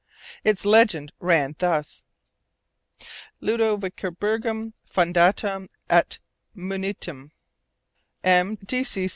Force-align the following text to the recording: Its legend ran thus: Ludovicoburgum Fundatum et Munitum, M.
Its 0.43 0.65
legend 0.65 1.11
ran 1.19 1.55
thus: 1.59 2.05
Ludovicoburgum 3.39 4.73
Fundatum 4.83 5.69
et 5.91 6.17
Munitum, 6.57 7.29
M. 8.23 8.57